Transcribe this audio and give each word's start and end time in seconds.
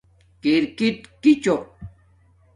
کرکِٹ 0.41 0.97
کݵ 1.21 1.31
چݸق؟ 1.43 1.61